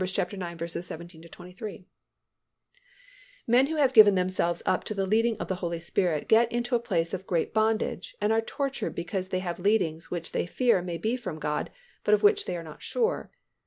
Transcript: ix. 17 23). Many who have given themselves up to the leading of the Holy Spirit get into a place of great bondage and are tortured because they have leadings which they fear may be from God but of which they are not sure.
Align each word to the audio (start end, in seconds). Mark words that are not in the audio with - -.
ix. 0.01 0.13
17 0.81 1.21
23). 1.29 1.85
Many 3.45 3.69
who 3.69 3.75
have 3.75 3.93
given 3.93 4.15
themselves 4.15 4.63
up 4.65 4.83
to 4.83 4.95
the 4.95 5.05
leading 5.05 5.37
of 5.39 5.47
the 5.47 5.57
Holy 5.61 5.79
Spirit 5.79 6.27
get 6.27 6.51
into 6.51 6.73
a 6.73 6.79
place 6.79 7.13
of 7.13 7.27
great 7.27 7.53
bondage 7.53 8.15
and 8.19 8.33
are 8.33 8.41
tortured 8.41 8.95
because 8.95 9.27
they 9.27 9.37
have 9.41 9.59
leadings 9.59 10.09
which 10.09 10.31
they 10.31 10.47
fear 10.47 10.81
may 10.81 10.97
be 10.97 11.15
from 11.15 11.37
God 11.37 11.69
but 12.03 12.15
of 12.15 12.23
which 12.23 12.45
they 12.45 12.57
are 12.57 12.63
not 12.63 12.81
sure. 12.81 13.29